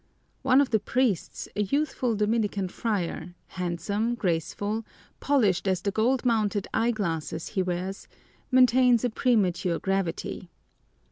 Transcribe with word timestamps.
One 0.41 0.61
of 0.61 0.71
the 0.71 0.79
priests, 0.79 1.47
a 1.55 1.61
youthful 1.61 2.15
Dominican 2.15 2.69
friar, 2.69 3.35
handsome, 3.49 4.15
graceful, 4.15 4.83
polished 5.19 5.67
as 5.67 5.83
the 5.83 5.91
gold 5.91 6.25
mounted 6.25 6.67
eyeglasses 6.73 7.49
he 7.49 7.61
wears, 7.61 8.07
maintains 8.49 9.03
a 9.03 9.11
premature 9.11 9.77
gravity. 9.77 10.49